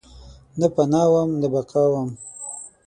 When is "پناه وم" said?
0.75-1.29